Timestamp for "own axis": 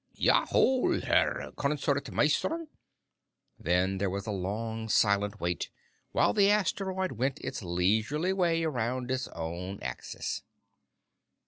9.27-10.41